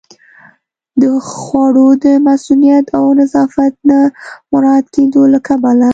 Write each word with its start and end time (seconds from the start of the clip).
د 1.01 1.03
خوړو 1.31 1.87
د 2.05 2.05
مصئونیت 2.27 2.85
او 2.99 3.05
نظافت 3.19 3.73
نه 3.89 3.99
مراعت 4.51 4.85
کېدو 4.95 5.21
له 5.33 5.39
کبله 5.47 5.89